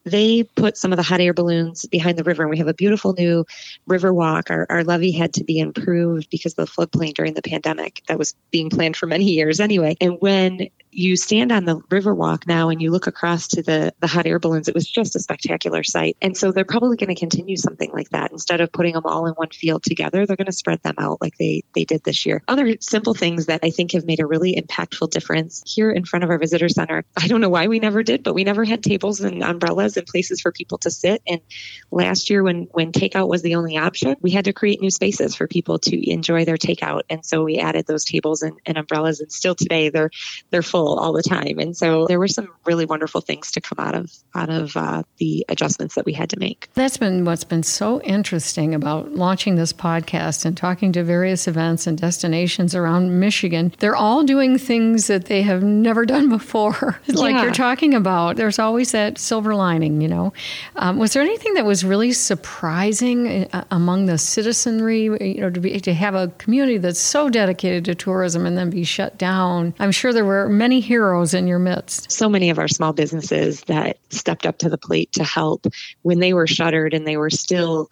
they 0.04 0.44
put 0.44 0.76
some 0.78 0.92
of 0.92 0.96
the 0.96 1.02
hot 1.02 1.20
air 1.20 1.34
balloons 1.34 1.84
behind 1.86 2.16
the 2.16 2.24
river. 2.24 2.42
And 2.42 2.50
we 2.50 2.58
have 2.58 2.68
a 2.68 2.74
beautiful 2.74 3.12
new 3.12 3.44
river 3.86 4.14
walk. 4.14 4.50
Our, 4.50 4.66
our 4.70 4.84
levee 4.84 5.12
had 5.12 5.34
to 5.34 5.44
be 5.44 5.58
improved 5.58 6.30
because 6.30 6.54
of 6.56 6.64
the 6.64 6.72
floodplain 6.72 7.14
during 7.14 7.34
the 7.34 7.42
pandemic 7.42 8.02
that 8.06 8.18
was 8.18 8.34
being 8.50 8.70
planned 8.70 8.96
for 8.96 9.06
many 9.06 9.24
years 9.24 9.60
anyway. 9.60 9.96
And 10.00 10.18
when 10.20 10.68
you 10.96 11.14
stand 11.16 11.52
on 11.52 11.66
the 11.66 11.76
Riverwalk 11.76 12.46
now 12.46 12.70
and 12.70 12.81
you 12.81 12.90
look 12.90 13.06
across 13.06 13.48
to 13.48 13.62
the, 13.62 13.93
the 14.00 14.06
hot 14.06 14.26
air 14.26 14.38
balloons, 14.38 14.66
it 14.66 14.75
was 14.75 14.88
just 14.88 15.14
a 15.14 15.20
spectacular 15.20 15.84
sight. 15.84 16.16
And 16.22 16.34
so 16.34 16.52
they're 16.52 16.64
probably 16.64 16.96
going 16.96 17.14
to 17.14 17.20
continue 17.20 17.56
something 17.58 17.90
like 17.93 18.08
that. 18.10 18.32
Instead 18.32 18.62
of 18.62 18.72
putting 18.72 18.94
them 18.94 19.04
all 19.04 19.26
in 19.26 19.34
one 19.34 19.50
field 19.50 19.82
together, 19.82 20.25
they're 20.25 20.37
going 20.37 20.46
to 20.46 20.52
spread 20.52 20.82
them 20.82 20.94
out 20.96 21.20
like 21.20 21.37
they, 21.38 21.64
they 21.75 21.84
did 21.84 22.02
this 22.02 22.25
year. 22.25 22.43
Other 22.48 22.76
simple 22.81 23.12
things 23.12 23.46
that 23.46 23.60
I 23.62 23.70
think 23.70 23.93
have 23.93 24.06
made 24.06 24.20
a 24.20 24.26
really 24.26 24.56
impactful 24.56 25.10
difference 25.10 25.62
here 25.66 25.90
in 25.90 26.06
front 26.06 26.25
of 26.25 26.31
our 26.31 26.38
visitor 26.38 26.70
center. 26.70 27.04
I 27.14 27.28
don't 27.28 27.42
know 27.42 27.50
why 27.50 27.66
we 27.66 27.78
never 27.78 28.02
did, 28.02 28.22
but 28.22 28.34
we 28.34 28.44
never 28.44 28.64
had 28.64 28.82
tables 28.82 29.20
and 29.20 29.42
umbrellas 29.42 29.99
and 29.99 30.06
places 30.06 30.40
for 30.40 30.50
people 30.50 30.78
to 30.78 30.90
sit. 30.90 31.20
And 31.26 31.42
last 31.90 32.31
year 32.31 32.42
when, 32.42 32.69
when 32.72 32.92
takeout 32.92 33.28
was 33.28 33.42
the 33.42 33.56
only 33.56 33.76
option, 33.76 34.16
we 34.22 34.31
had 34.31 34.46
to 34.46 34.54
create 34.54 34.81
new 34.81 34.90
spaces 34.90 35.34
for 35.34 35.46
people 35.46 35.78
to 35.81 36.10
enjoy 36.10 36.46
their 36.46 36.56
takeout. 36.56 37.02
And 37.10 37.25
so 37.25 37.44
we 37.44 37.58
added 37.58 37.87
those 37.87 38.06
tables 38.06 38.40
and, 38.40 38.58
and 38.64 38.78
umbrellas 38.78 39.20
and 39.20 39.31
still 39.31 39.54
today 39.54 39.90
they're, 39.90 40.10
they're 40.50 40.62
full 40.62 40.86
all 40.94 41.12
the 41.12 41.23
time. 41.23 41.59
And 41.59 41.77
so 41.77 42.06
there 42.06 42.19
were 42.19 42.29
some 42.29 42.49
really 42.65 42.87
wonderful 42.87 43.21
things 43.21 43.53
to 43.53 43.61
come 43.61 43.85
out 43.85 43.94
of 43.94 44.12
out 44.35 44.50
of 44.50 44.77
uh, 44.77 45.03
the 45.19 45.44
adjustments 45.49 45.94
that 45.94 46.05
we 46.05 46.12
had 46.12 46.31
to 46.31 46.38
make. 46.38 46.69
That's 46.75 46.97
been 46.97 47.25
what's 47.25 47.44
been 47.44 47.62
so 47.62 48.00
interesting 48.03 48.75
about 48.75 49.12
launching 49.12 49.56
this 49.56 49.73
podcast 49.73 50.44
and 50.44 50.56
talking 50.56 50.93
to 50.93 51.05
various 51.05 51.49
events 51.49 51.87
and 51.87 51.99
destinations 51.99 52.75
around 52.75 53.19
Michigan. 53.19 53.73
They're 53.79 53.97
all 53.97 54.25
doing 54.25 54.59
things 54.59 55.06
that 55.06 55.27
they 55.27 55.43
have 55.43 55.62
never 55.62 56.05
done 56.05 56.29
before, 56.29 57.00
like 57.09 57.35
yeah. 57.35 57.43
you're 57.43 57.53
talking 57.53 57.94
about. 57.94 58.37
There's 58.37 58.59
always 58.59 58.93
that 58.93 59.19
silver 59.19 59.55
lining, 59.55 60.00
you 60.00 60.09
know. 60.09 60.33
Um, 60.77 60.99
was 60.99 61.12
there 61.12 61.23
anything 61.23 61.55
that 61.55 61.65
was 61.65 61.85
really 61.85 62.12
surprising 62.12 63.44
uh, 63.53 63.65
among 63.71 64.06
the 64.06 64.19
citizenry? 64.19 65.05
You 65.05 65.41
know, 65.41 65.50
to 65.50 65.61
be 65.61 65.81
to 65.81 65.94
have 65.94 66.15
a 66.15 66.29
community 66.38 66.79
that's 66.79 67.00
so 67.00 67.29
dedicated 67.29 67.85
to 67.87 67.94
tourism 67.94 68.47
and 68.47 68.56
then 68.56 68.71
be 68.71 68.85
shut 68.85 69.19
down. 69.19 69.75
I'm 69.79 69.93
sure 69.93 70.12
there 70.12 70.25
were 70.25 70.49
many 70.49 70.75
many 70.76 70.87
heroes 70.87 71.32
in 71.32 71.46
your 71.46 71.58
midst. 71.58 72.12
So 72.12 72.28
many 72.28 72.50
of 72.50 72.58
our 72.58 72.69
small 72.69 72.93
businesses 72.93 73.62
that 73.62 73.96
stepped 74.11 74.44
up 74.44 74.58
to 74.58 74.69
the 74.69 74.76
plate 74.76 75.11
to 75.12 75.25
help 75.25 75.67
when 76.02 76.20
they 76.20 76.34
were 76.34 76.46
shuttered 76.46 76.93
and 76.93 77.06
they 77.06 77.17
were 77.17 77.31
still 77.31 77.88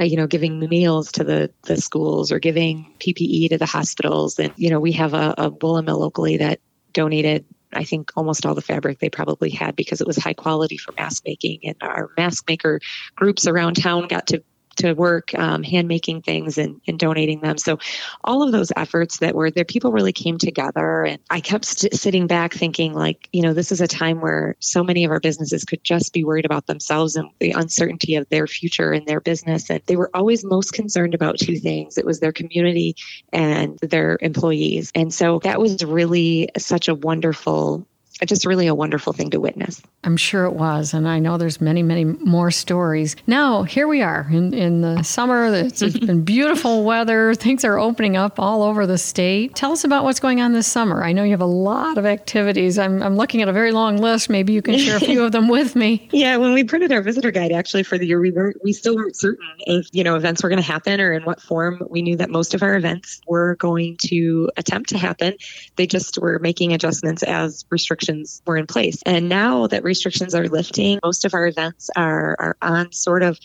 uh, 0.00 0.04
you 0.04 0.16
know, 0.16 0.28
giving 0.28 0.60
meals 0.60 1.10
to 1.10 1.24
the, 1.24 1.50
the 1.62 1.76
schools 1.76 2.30
or 2.30 2.38
giving 2.38 2.86
PPE 3.00 3.48
to 3.48 3.58
the 3.58 3.66
hospitals. 3.66 4.38
And, 4.38 4.52
you 4.54 4.70
know, 4.70 4.78
we 4.78 4.92
have 4.92 5.12
a, 5.12 5.34
a 5.36 5.50
woolen 5.50 5.86
mill 5.86 5.98
locally 5.98 6.36
that 6.36 6.60
donated 6.92 7.44
I 7.72 7.84
think 7.84 8.12
almost 8.16 8.46
all 8.46 8.54
the 8.54 8.62
fabric 8.62 8.98
they 8.98 9.10
probably 9.10 9.50
had 9.50 9.76
because 9.76 10.00
it 10.00 10.06
was 10.06 10.16
high 10.16 10.32
quality 10.32 10.78
for 10.78 10.92
mask 10.92 11.24
making. 11.26 11.60
And 11.64 11.76
our 11.82 12.10
mask 12.16 12.44
maker 12.48 12.80
groups 13.16 13.46
around 13.46 13.74
town 13.74 14.06
got 14.08 14.28
to 14.28 14.42
to 14.78 14.92
work 14.94 15.34
um, 15.38 15.62
hand 15.62 15.88
making 15.88 16.22
things 16.22 16.58
and, 16.58 16.80
and, 16.86 16.98
donating 16.98 17.40
them. 17.40 17.58
So 17.58 17.78
all 18.24 18.42
of 18.42 18.50
those 18.50 18.72
efforts 18.76 19.18
that 19.18 19.34
were 19.34 19.50
there, 19.50 19.64
people 19.64 19.92
really 19.92 20.12
came 20.12 20.38
together. 20.38 21.04
And 21.04 21.20
I 21.30 21.40
kept 21.40 21.64
st- 21.64 21.94
sitting 21.94 22.26
back 22.26 22.52
thinking, 22.52 22.92
like, 22.92 23.28
you 23.32 23.42
know, 23.42 23.52
this 23.52 23.70
is 23.70 23.80
a 23.80 23.86
time 23.86 24.20
where 24.20 24.56
so 24.58 24.82
many 24.82 25.04
of 25.04 25.12
our 25.12 25.20
businesses 25.20 25.64
could 25.64 25.84
just 25.84 26.12
be 26.12 26.24
worried 26.24 26.44
about 26.44 26.66
themselves 26.66 27.14
and 27.16 27.30
the 27.38 27.52
uncertainty 27.52 28.16
of 28.16 28.28
their 28.28 28.46
future 28.46 28.92
and 28.92 29.06
their 29.06 29.20
business. 29.20 29.70
And 29.70 29.80
they 29.86 29.96
were 29.96 30.10
always 30.14 30.44
most 30.44 30.72
concerned 30.72 31.14
about 31.14 31.38
two 31.38 31.56
things 31.56 31.98
it 31.98 32.06
was 32.06 32.20
their 32.20 32.32
community 32.32 32.96
and 33.32 33.78
their 33.78 34.18
employees. 34.20 34.90
And 34.94 35.12
so 35.12 35.40
that 35.40 35.60
was 35.60 35.84
really 35.84 36.48
such 36.58 36.88
a 36.88 36.94
wonderful 36.94 37.86
just 38.26 38.46
really 38.46 38.66
a 38.66 38.74
wonderful 38.74 39.12
thing 39.12 39.30
to 39.30 39.40
witness. 39.40 39.82
I'm 40.04 40.16
sure 40.16 40.44
it 40.44 40.52
was, 40.52 40.94
and 40.94 41.08
I 41.08 41.18
know 41.18 41.38
there's 41.38 41.60
many, 41.60 41.82
many 41.82 42.04
more 42.04 42.50
stories. 42.50 43.16
Now 43.26 43.62
here 43.62 43.86
we 43.86 44.02
are 44.02 44.26
in, 44.30 44.54
in 44.54 44.80
the 44.80 45.02
summer. 45.02 45.46
It's, 45.54 45.82
it's 45.82 45.98
been 45.98 46.24
beautiful 46.24 46.84
weather. 46.84 47.34
Things 47.34 47.64
are 47.64 47.78
opening 47.78 48.16
up 48.16 48.38
all 48.38 48.62
over 48.62 48.86
the 48.86 48.98
state. 48.98 49.54
Tell 49.54 49.72
us 49.72 49.84
about 49.84 50.04
what's 50.04 50.20
going 50.20 50.40
on 50.40 50.52
this 50.52 50.66
summer. 50.66 51.02
I 51.04 51.12
know 51.12 51.24
you 51.24 51.30
have 51.32 51.40
a 51.40 51.46
lot 51.46 51.98
of 51.98 52.06
activities. 52.06 52.78
I'm, 52.78 53.02
I'm 53.02 53.16
looking 53.16 53.42
at 53.42 53.48
a 53.48 53.52
very 53.52 53.72
long 53.72 53.98
list. 53.98 54.30
Maybe 54.30 54.52
you 54.52 54.62
can 54.62 54.78
share 54.78 54.96
a 54.96 55.00
few 55.00 55.22
of 55.24 55.32
them 55.32 55.48
with 55.48 55.76
me. 55.76 56.08
Yeah, 56.18 56.36
when 56.38 56.52
we 56.52 56.64
printed 56.64 56.90
our 56.90 57.00
visitor 57.00 57.30
guide 57.30 57.52
actually 57.52 57.84
for 57.84 57.96
the 57.96 58.06
year, 58.06 58.20
we 58.20 58.32
weren't 58.32 58.56
we 58.64 58.72
still 58.72 58.96
weren't 58.96 59.14
certain 59.14 59.46
if 59.60 59.86
you 59.92 60.02
know 60.02 60.16
events 60.16 60.42
were 60.42 60.48
going 60.48 60.60
to 60.60 60.66
happen 60.66 61.00
or 61.00 61.12
in 61.12 61.22
what 61.22 61.40
form. 61.40 61.80
We 61.88 62.02
knew 62.02 62.16
that 62.16 62.28
most 62.28 62.54
of 62.54 62.62
our 62.62 62.74
events 62.74 63.20
were 63.26 63.54
going 63.56 63.98
to 64.08 64.50
attempt 64.56 64.88
to 64.90 64.98
happen. 64.98 65.36
They 65.76 65.86
just 65.86 66.18
were 66.18 66.40
making 66.40 66.72
adjustments 66.72 67.22
as 67.22 67.64
restrictions 67.70 68.07
restrictions 68.08 68.42
were 68.46 68.56
in 68.56 68.66
place. 68.66 69.02
And 69.04 69.28
now 69.28 69.66
that 69.66 69.84
restrictions 69.84 70.34
are 70.34 70.48
lifting, 70.48 70.98
most 71.02 71.24
of 71.24 71.34
our 71.34 71.46
events 71.46 71.90
are, 71.94 72.36
are 72.38 72.56
on 72.62 72.92
sort 72.92 73.22
of 73.22 73.38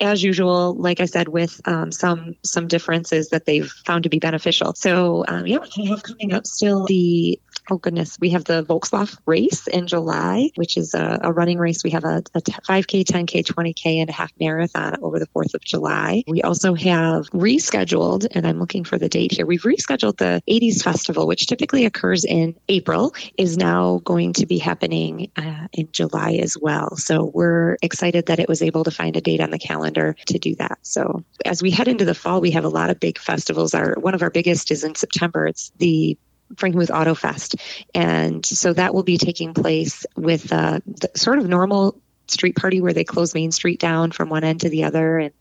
as 0.00 0.22
usual, 0.22 0.74
like 0.74 1.00
I 1.00 1.04
said, 1.04 1.28
with 1.28 1.60
um, 1.66 1.92
some 1.92 2.34
some 2.42 2.68
differences 2.68 3.30
that 3.30 3.44
they've 3.44 3.70
found 3.84 4.04
to 4.04 4.08
be 4.08 4.18
beneficial. 4.18 4.74
So 4.74 5.24
um, 5.28 5.46
yeah, 5.46 5.58
we 5.76 5.86
have 5.86 6.02
coming 6.02 6.32
up 6.32 6.46
still 6.46 6.86
the 6.86 7.38
oh 7.70 7.78
goodness, 7.78 8.18
we 8.20 8.30
have 8.30 8.44
the 8.44 8.64
Volkslaufer 8.64 9.18
race 9.26 9.66
in 9.66 9.86
July, 9.86 10.50
which 10.56 10.76
is 10.76 10.94
a, 10.94 11.20
a 11.22 11.32
running 11.32 11.58
race. 11.58 11.84
We 11.84 11.90
have 11.90 12.04
a, 12.04 12.22
a 12.34 12.40
5K, 12.40 13.04
10K, 13.04 13.44
20K, 13.44 14.00
and 14.00 14.10
a 14.10 14.12
half 14.12 14.32
marathon 14.40 14.96
over 15.02 15.18
the 15.18 15.26
4th 15.28 15.54
of 15.54 15.60
July. 15.62 16.24
We 16.26 16.42
also 16.42 16.74
have 16.74 17.30
rescheduled, 17.30 18.26
and 18.32 18.46
I'm 18.46 18.58
looking 18.58 18.84
for 18.84 18.98
the 18.98 19.08
date 19.08 19.32
here, 19.32 19.46
we've 19.46 19.62
rescheduled 19.62 20.16
the 20.16 20.42
80s 20.48 20.82
Festival, 20.82 21.26
which 21.26 21.46
typically 21.46 21.84
occurs 21.84 22.24
in 22.24 22.56
April, 22.68 23.14
is 23.36 23.56
now 23.56 24.00
going 24.04 24.32
to 24.34 24.46
be 24.46 24.58
happening 24.58 25.30
uh, 25.36 25.68
in 25.72 25.88
July 25.92 26.32
as 26.42 26.56
well. 26.60 26.96
So 26.96 27.30
we're 27.32 27.76
excited 27.82 28.26
that 28.26 28.40
it 28.40 28.48
was 28.48 28.62
able 28.62 28.84
to 28.84 28.90
find 28.90 29.16
a 29.16 29.20
date 29.20 29.40
on 29.40 29.50
the 29.50 29.58
calendar 29.58 30.16
to 30.26 30.38
do 30.38 30.54
that. 30.56 30.78
So 30.82 31.24
as 31.44 31.62
we 31.62 31.70
head 31.70 31.88
into 31.88 32.04
the 32.04 32.14
fall, 32.14 32.40
we 32.40 32.50
have 32.52 32.64
a 32.64 32.68
lot 32.68 32.90
of 32.90 32.98
big 32.98 33.18
festivals. 33.18 33.74
Our 33.74 33.94
one 34.00 34.14
of 34.14 34.22
our 34.22 34.30
biggest 34.30 34.70
is 34.70 34.84
in 34.84 34.94
September. 34.94 35.46
It's 35.46 35.72
the 35.78 36.18
Frankenmuth 36.54 36.90
Auto 36.90 37.14
Fest. 37.14 37.56
And 37.94 38.44
so 38.44 38.72
that 38.72 38.94
will 38.94 39.02
be 39.02 39.18
taking 39.18 39.54
place 39.54 40.06
with 40.16 40.52
uh, 40.52 40.80
sort 41.14 41.38
of 41.38 41.48
normal 41.48 42.00
street 42.28 42.56
party 42.56 42.80
where 42.80 42.92
they 42.92 43.04
close 43.04 43.34
Main 43.34 43.52
Street 43.52 43.80
down 43.80 44.12
from 44.12 44.28
one 44.28 44.44
end 44.44 44.60
to 44.60 44.68
the 44.68 44.84
other. 44.84 45.18
And 45.18 45.34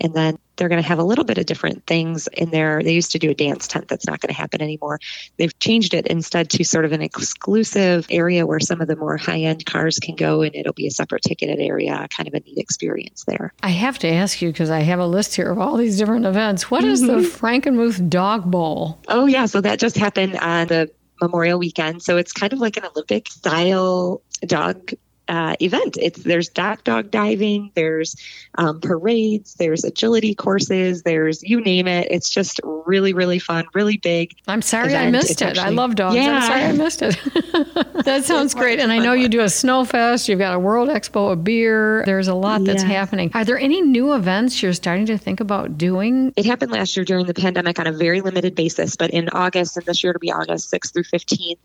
and 0.00 0.14
then 0.14 0.38
they're 0.58 0.68
going 0.68 0.82
to 0.82 0.88
have 0.88 0.98
a 0.98 1.04
little 1.04 1.24
bit 1.24 1.38
of 1.38 1.46
different 1.46 1.86
things 1.86 2.26
in 2.28 2.50
there. 2.50 2.82
They 2.82 2.92
used 2.92 3.12
to 3.12 3.18
do 3.18 3.30
a 3.30 3.34
dance 3.34 3.66
tent. 3.66 3.88
That's 3.88 4.06
not 4.06 4.20
going 4.20 4.34
to 4.34 4.38
happen 4.38 4.60
anymore. 4.60 4.98
They've 5.38 5.56
changed 5.58 5.94
it 5.94 6.06
instead 6.06 6.50
to 6.50 6.64
sort 6.64 6.84
of 6.84 6.92
an 6.92 7.00
exclusive 7.00 8.06
area 8.10 8.46
where 8.46 8.60
some 8.60 8.80
of 8.80 8.88
the 8.88 8.96
more 8.96 9.16
high 9.16 9.40
end 9.40 9.64
cars 9.64 9.98
can 9.98 10.16
go 10.16 10.42
and 10.42 10.54
it'll 10.54 10.72
be 10.72 10.86
a 10.86 10.90
separate 10.90 11.22
ticketed 11.22 11.60
area, 11.60 12.06
kind 12.14 12.28
of 12.28 12.34
a 12.34 12.40
neat 12.40 12.58
experience 12.58 13.24
there. 13.24 13.54
I 13.62 13.70
have 13.70 13.98
to 14.00 14.08
ask 14.08 14.42
you 14.42 14.50
because 14.50 14.70
I 14.70 14.80
have 14.80 14.98
a 14.98 15.06
list 15.06 15.36
here 15.36 15.50
of 15.50 15.58
all 15.58 15.76
these 15.76 15.96
different 15.96 16.26
events. 16.26 16.70
What 16.70 16.84
is 16.84 17.02
mm-hmm. 17.02 17.22
the 17.22 17.28
Frankenmuth 17.28 18.10
Dog 18.10 18.50
Bowl? 18.50 19.00
Oh, 19.08 19.26
yeah. 19.26 19.46
So 19.46 19.60
that 19.60 19.78
just 19.78 19.96
happened 19.96 20.36
on 20.36 20.66
the 20.66 20.90
Memorial 21.20 21.58
weekend. 21.58 22.02
So 22.02 22.16
it's 22.16 22.32
kind 22.32 22.52
of 22.52 22.58
like 22.58 22.76
an 22.76 22.84
Olympic 22.84 23.28
style 23.28 24.22
dog 24.46 24.92
uh, 25.28 25.54
event. 25.60 25.96
It's 26.00 26.22
there's 26.22 26.48
dock 26.48 26.84
dog 26.84 27.10
diving, 27.10 27.70
there's 27.74 28.16
um, 28.56 28.80
parades, 28.80 29.54
there's 29.54 29.84
agility 29.84 30.34
courses, 30.34 31.02
there's 31.02 31.42
you 31.42 31.60
name 31.60 31.86
it. 31.86 32.08
It's 32.10 32.30
just 32.30 32.60
really 32.64 33.12
really 33.12 33.38
fun, 33.38 33.66
really 33.74 33.96
big. 33.96 34.34
I'm 34.46 34.62
sorry 34.62 34.88
event. 34.88 35.08
I 35.08 35.10
missed 35.10 35.30
it's 35.30 35.42
it. 35.42 35.48
Actually, 35.48 35.66
I 35.66 35.70
love 35.70 35.94
dogs. 35.94 36.16
Yeah. 36.16 36.36
I'm 36.36 36.42
sorry 36.42 36.64
I 36.64 36.72
missed 36.72 37.02
it. 37.02 37.18
that 38.04 38.24
sounds 38.24 38.54
great. 38.54 38.80
And 38.80 38.92
I 38.92 38.98
know 38.98 39.12
you 39.12 39.28
do 39.28 39.40
a 39.40 39.48
snow 39.48 39.84
fest. 39.84 40.28
You've 40.28 40.38
got 40.38 40.54
a 40.54 40.58
World 40.58 40.88
Expo 40.88 41.32
of 41.32 41.44
beer. 41.44 42.02
There's 42.04 42.28
a 42.28 42.34
lot 42.34 42.64
that's 42.64 42.82
yeah. 42.82 42.88
happening. 42.88 43.30
Are 43.34 43.44
there 43.44 43.58
any 43.58 43.82
new 43.82 44.14
events 44.14 44.62
you're 44.62 44.72
starting 44.72 45.06
to 45.06 45.18
think 45.18 45.40
about 45.40 45.76
doing? 45.76 46.32
It 46.36 46.46
happened 46.46 46.72
last 46.72 46.96
year 46.96 47.04
during 47.04 47.26
the 47.26 47.34
pandemic 47.34 47.78
on 47.78 47.86
a 47.86 47.92
very 47.92 48.20
limited 48.20 48.54
basis, 48.54 48.96
but 48.96 49.10
in 49.10 49.28
August 49.30 49.76
and 49.76 49.86
this 49.86 50.02
year 50.02 50.12
to 50.12 50.18
be 50.18 50.32
August 50.32 50.72
6th 50.72 50.92
through 50.92 51.04
15th, 51.04 51.58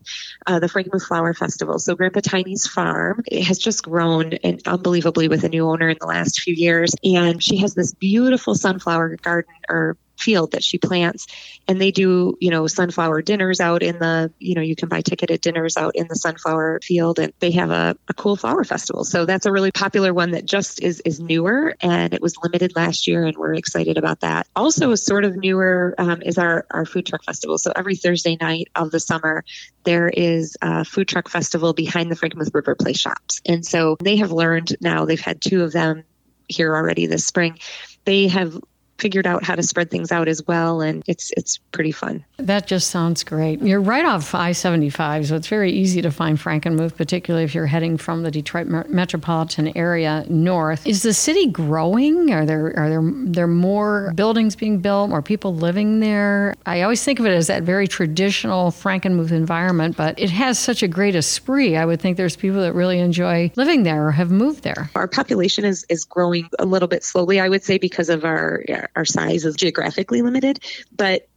uh, 0.46 0.58
the 0.58 0.66
Frankenmuth 0.66 1.06
Flower 1.06 1.34
Festival. 1.34 1.78
So 1.78 1.94
Grandpa 1.94 2.20
Tiny's 2.20 2.66
farm 2.66 3.22
has 3.32 3.53
has 3.54 3.62
just 3.62 3.84
grown 3.84 4.32
and 4.42 4.60
unbelievably 4.66 5.28
with 5.28 5.44
a 5.44 5.48
new 5.48 5.68
owner 5.68 5.88
in 5.88 5.96
the 6.00 6.06
last 6.06 6.40
few 6.40 6.54
years. 6.54 6.92
And 7.04 7.42
she 7.42 7.56
has 7.58 7.74
this 7.74 7.94
beautiful 7.94 8.56
sunflower 8.56 9.16
garden 9.22 9.54
or 9.68 9.96
field 10.18 10.52
that 10.52 10.64
she 10.64 10.78
plants. 10.78 11.26
And 11.66 11.80
they 11.80 11.90
do 11.90 12.36
you 12.40 12.50
know 12.50 12.66
sunflower 12.66 13.22
dinners 13.22 13.60
out 13.60 13.82
in 13.82 13.98
the 13.98 14.32
you 14.38 14.54
know 14.54 14.60
you 14.60 14.76
can 14.76 14.88
buy 14.88 15.00
ticketed 15.00 15.40
dinners 15.40 15.76
out 15.76 15.96
in 15.96 16.06
the 16.08 16.16
sunflower 16.16 16.80
field 16.82 17.18
and 17.18 17.32
they 17.40 17.52
have 17.52 17.70
a, 17.70 17.96
a 18.08 18.14
cool 18.14 18.36
flower 18.36 18.64
festival. 18.64 19.04
So 19.04 19.24
that's 19.26 19.46
a 19.46 19.52
really 19.52 19.72
popular 19.72 20.12
one 20.12 20.32
that 20.32 20.46
just 20.46 20.82
is 20.82 21.00
is 21.00 21.20
newer 21.20 21.74
and 21.80 22.14
it 22.14 22.20
was 22.20 22.36
limited 22.42 22.76
last 22.76 23.06
year 23.06 23.24
and 23.24 23.36
we're 23.36 23.54
excited 23.54 23.98
about 23.98 24.20
that. 24.20 24.46
Also 24.54 24.90
a 24.92 24.96
sort 24.96 25.24
of 25.24 25.36
newer 25.36 25.94
um, 25.98 26.22
is 26.22 26.38
our 26.38 26.66
our 26.70 26.86
food 26.86 27.06
truck 27.06 27.24
festival. 27.24 27.58
So 27.58 27.72
every 27.74 27.96
thursday 27.96 28.36
night 28.40 28.68
of 28.74 28.90
the 28.90 29.00
summer 29.00 29.44
there 29.84 30.08
is 30.08 30.56
a 30.62 30.84
food 30.84 31.08
truck 31.08 31.28
festival 31.28 31.72
behind 31.72 32.10
the 32.10 32.16
frankenmuth 32.16 32.54
River 32.54 32.74
Place 32.74 32.98
Shops. 32.98 33.40
And 33.46 33.64
so 33.64 33.96
they 34.00 34.16
have 34.16 34.32
learned 34.32 34.76
now 34.80 35.04
they've 35.04 35.20
had 35.20 35.40
two 35.40 35.62
of 35.62 35.72
them 35.72 36.04
here 36.48 36.74
already 36.74 37.06
this 37.06 37.26
spring. 37.26 37.58
They 38.04 38.28
have 38.28 38.60
figured 38.98 39.26
out 39.26 39.42
how 39.42 39.54
to 39.54 39.62
spread 39.62 39.90
things 39.90 40.12
out 40.12 40.28
as 40.28 40.46
well 40.46 40.80
and 40.80 41.02
it's 41.06 41.32
it's 41.36 41.58
pretty 41.72 41.92
fun. 41.92 42.24
That 42.36 42.66
just 42.66 42.90
sounds 42.90 43.24
great. 43.24 43.60
You're 43.60 43.80
right 43.80 44.04
off 44.04 44.34
I-75 44.34 45.26
so 45.26 45.36
it's 45.36 45.48
very 45.48 45.72
easy 45.72 46.02
to 46.02 46.10
find 46.10 46.38
Frankenmuth 46.38 46.96
particularly 46.96 47.44
if 47.44 47.54
you're 47.54 47.66
heading 47.66 47.96
from 47.96 48.22
the 48.22 48.30
Detroit 48.30 48.66
metropolitan 48.88 49.76
area 49.76 50.24
north. 50.28 50.86
Is 50.86 51.02
the 51.02 51.14
city 51.14 51.46
growing? 51.46 52.32
Are 52.32 52.46
there 52.46 52.72
are 52.76 52.88
there 52.88 53.02
there 53.04 53.46
more 53.46 54.12
buildings 54.14 54.56
being 54.56 54.78
built, 54.78 55.10
more 55.10 55.22
people 55.22 55.54
living 55.54 56.00
there? 56.00 56.54
I 56.66 56.82
always 56.82 57.02
think 57.04 57.18
of 57.18 57.26
it 57.26 57.32
as 57.32 57.48
that 57.48 57.62
very 57.62 57.88
traditional 57.88 58.70
Frankenmuth 58.70 59.32
environment, 59.32 59.96
but 59.96 60.18
it 60.18 60.30
has 60.30 60.58
such 60.58 60.82
a 60.82 60.88
great 60.88 61.14
esprit. 61.14 61.76
I 61.76 61.84
would 61.84 62.00
think 62.00 62.16
there's 62.16 62.36
people 62.36 62.60
that 62.60 62.74
really 62.74 62.98
enjoy 62.98 63.50
living 63.56 63.82
there 63.82 64.06
or 64.06 64.12
have 64.12 64.30
moved 64.30 64.62
there. 64.62 64.90
Our 64.94 65.08
population 65.08 65.64
is 65.64 65.84
is 65.88 66.04
growing 66.04 66.48
a 66.58 66.64
little 66.64 66.88
bit 66.88 67.04
slowly, 67.04 67.40
I 67.40 67.48
would 67.48 67.64
say 67.64 67.78
because 67.78 68.08
of 68.08 68.24
our 68.24 68.62
our 68.96 69.04
size 69.04 69.44
is 69.44 69.56
geographically 69.56 70.22
limited, 70.22 70.60
but 70.94 71.28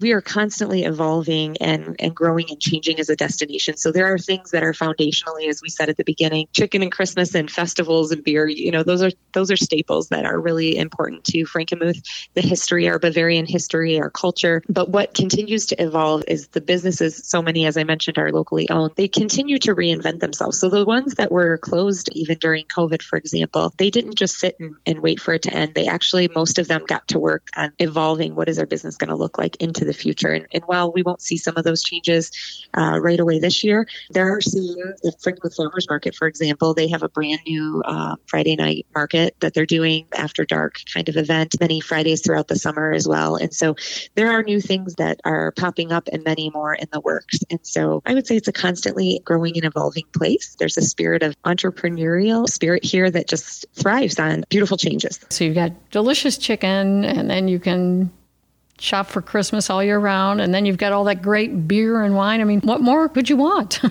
we 0.00 0.12
are 0.12 0.20
constantly 0.20 0.84
evolving 0.84 1.56
and, 1.58 1.96
and 1.98 2.14
growing 2.14 2.46
and 2.50 2.60
changing 2.60 3.00
as 3.00 3.08
a 3.08 3.16
destination. 3.16 3.76
So 3.76 3.92
there 3.92 4.12
are 4.12 4.18
things 4.18 4.50
that 4.50 4.62
are 4.62 4.72
foundationally, 4.72 5.48
as 5.48 5.62
we 5.62 5.68
said 5.68 5.88
at 5.88 5.96
the 5.96 6.04
beginning, 6.04 6.48
chicken 6.52 6.82
and 6.82 6.92
Christmas 6.92 7.34
and 7.34 7.50
festivals 7.50 8.12
and 8.12 8.22
beer. 8.22 8.46
You 8.46 8.70
know, 8.70 8.82
those 8.82 9.02
are 9.02 9.10
those 9.32 9.50
are 9.50 9.56
staples 9.56 10.08
that 10.08 10.26
are 10.26 10.38
really 10.38 10.76
important 10.76 11.24
to 11.24 11.44
Frankenmuth, 11.44 12.02
the 12.34 12.42
history, 12.42 12.88
our 12.88 12.98
Bavarian 12.98 13.46
history, 13.46 13.98
our 13.98 14.10
culture. 14.10 14.62
But 14.68 14.90
what 14.90 15.14
continues 15.14 15.66
to 15.66 15.82
evolve 15.82 16.24
is 16.28 16.48
the 16.48 16.60
businesses. 16.60 17.22
So 17.26 17.40
many, 17.40 17.66
as 17.66 17.76
I 17.76 17.84
mentioned, 17.84 18.18
are 18.18 18.32
locally 18.32 18.68
owned. 18.68 18.92
They 18.96 19.08
continue 19.08 19.58
to 19.60 19.74
reinvent 19.74 20.20
themselves. 20.20 20.60
So 20.60 20.68
the 20.68 20.84
ones 20.84 21.14
that 21.14 21.32
were 21.32 21.58
closed 21.58 22.10
even 22.12 22.38
during 22.38 22.66
COVID, 22.66 23.02
for 23.02 23.16
example, 23.16 23.72
they 23.78 23.90
didn't 23.90 24.16
just 24.16 24.38
sit 24.38 24.56
and, 24.60 24.76
and 24.84 25.00
wait 25.00 25.20
for 25.20 25.34
it 25.34 25.42
to 25.42 25.54
end. 25.54 25.74
They 25.74 25.86
actually, 25.86 26.28
most 26.34 26.58
of 26.58 26.68
them, 26.68 26.84
got 26.86 27.08
to 27.08 27.18
work 27.18 27.48
on 27.56 27.72
evolving. 27.78 28.34
What 28.34 28.48
is 28.48 28.58
our 28.58 28.66
business 28.66 28.96
going 28.96 29.10
to 29.10 29.16
look 29.16 29.38
like 29.38 29.56
into 29.56 29.85
the 29.86 29.92
future. 29.92 30.32
And, 30.32 30.46
and 30.52 30.62
while 30.64 30.92
we 30.92 31.02
won't 31.02 31.22
see 31.22 31.36
some 31.36 31.56
of 31.56 31.64
those 31.64 31.82
changes 31.82 32.30
uh, 32.76 32.98
right 33.00 33.20
away 33.20 33.38
this 33.38 33.64
year, 33.64 33.86
there 34.10 34.34
are 34.34 34.40
some, 34.40 34.62
the 35.02 35.12
Frankenmuth 35.22 35.56
Farmers 35.56 35.86
Market, 35.88 36.14
for 36.14 36.28
example, 36.28 36.74
they 36.74 36.88
have 36.88 37.02
a 37.02 37.08
brand 37.08 37.40
new 37.46 37.82
uh, 37.84 38.16
Friday 38.26 38.56
night 38.56 38.86
market 38.94 39.36
that 39.40 39.54
they're 39.54 39.66
doing 39.66 40.06
after 40.16 40.44
dark 40.44 40.80
kind 40.92 41.08
of 41.08 41.16
event, 41.16 41.56
many 41.60 41.80
Fridays 41.80 42.22
throughout 42.22 42.48
the 42.48 42.56
summer 42.56 42.92
as 42.92 43.06
well. 43.08 43.36
And 43.36 43.54
so 43.54 43.76
there 44.14 44.30
are 44.32 44.42
new 44.42 44.60
things 44.60 44.96
that 44.96 45.20
are 45.24 45.52
popping 45.52 45.92
up 45.92 46.08
and 46.12 46.24
many 46.24 46.50
more 46.50 46.74
in 46.74 46.88
the 46.92 47.00
works. 47.00 47.38
And 47.50 47.60
so 47.62 48.02
I 48.04 48.14
would 48.14 48.26
say 48.26 48.36
it's 48.36 48.48
a 48.48 48.52
constantly 48.52 49.20
growing 49.24 49.56
and 49.56 49.64
evolving 49.64 50.04
place. 50.16 50.56
There's 50.58 50.76
a 50.76 50.82
spirit 50.82 51.22
of 51.22 51.40
entrepreneurial 51.42 52.48
spirit 52.48 52.84
here 52.84 53.10
that 53.10 53.28
just 53.28 53.66
thrives 53.74 54.18
on 54.18 54.44
beautiful 54.48 54.76
changes. 54.76 55.20
So 55.30 55.44
you've 55.44 55.54
got 55.54 55.90
delicious 55.90 56.38
chicken, 56.38 57.04
and 57.04 57.30
then 57.30 57.48
you 57.48 57.58
can 57.58 58.10
shop 58.78 59.06
for 59.06 59.22
Christmas 59.22 59.70
all 59.70 59.82
year 59.82 59.98
round, 59.98 60.40
and 60.40 60.52
then 60.52 60.66
you've 60.66 60.76
got 60.76 60.92
all 60.92 61.04
that 61.04 61.22
great 61.22 61.66
beer 61.66 62.02
and 62.02 62.14
wine. 62.14 62.40
I 62.40 62.44
mean, 62.44 62.60
what 62.60 62.80
more 62.80 63.08
could 63.08 63.28
you 63.28 63.36
want? 63.36 63.74
so 63.82 63.90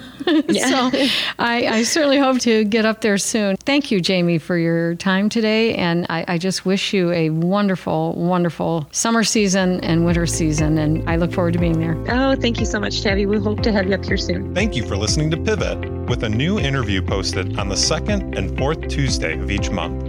I, 1.39 1.67
I, 1.67 1.83
certainly 1.83 2.17
hope 2.17 2.39
to 2.39 2.63
get 2.63 2.85
up 2.85 3.01
there 3.01 3.17
soon. 3.17 3.57
Thank 3.57 3.91
you, 3.91 3.99
Jamie, 4.01 4.37
for 4.37 4.57
your 4.57 4.95
time 4.95 5.29
today, 5.29 5.75
and 5.75 6.05
I, 6.09 6.25
I 6.27 6.37
just 6.37 6.65
wish 6.65 6.93
you 6.93 7.11
a 7.11 7.29
wonderful, 7.31 8.13
wonderful 8.13 8.87
summer 8.91 9.23
season 9.23 9.79
and 9.83 10.05
winter 10.05 10.25
season, 10.25 10.77
and 10.77 11.07
I 11.09 11.15
look 11.15 11.31
forward 11.31 11.53
to 11.53 11.59
being 11.59 11.79
there. 11.79 11.95
Oh, 12.09 12.35
thank 12.35 12.59
you 12.59 12.65
so 12.65 12.79
much, 12.79 13.01
Tabby. 13.01 13.25
We 13.25 13.39
hope 13.39 13.61
to 13.61 13.71
have 13.71 13.87
you 13.87 13.93
up 13.95 14.05
here 14.05 14.17
soon. 14.17 14.53
Thank 14.53 14.75
you 14.75 14.85
for 14.85 14.97
listening 14.97 15.31
to 15.31 15.37
Pivot, 15.37 15.79
with 16.09 16.23
a 16.23 16.29
new 16.29 16.59
interview 16.59 17.01
posted 17.01 17.57
on 17.59 17.69
the 17.69 17.77
second 17.77 18.37
and 18.37 18.57
fourth 18.57 18.87
Tuesday 18.87 19.39
of 19.39 19.49
each 19.49 19.69
month. 19.69 20.05